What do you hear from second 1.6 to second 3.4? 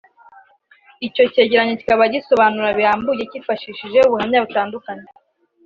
kikaba gisobanura birambuye